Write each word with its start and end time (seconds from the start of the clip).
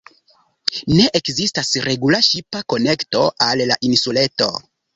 Ne 0.99 1.05
ekzistas 1.19 1.69
regula 1.89 2.21
ŝipa 2.29 2.63
konekto 2.75 3.23
al 3.51 3.65
la 3.73 3.81
insuleto. 3.91 4.53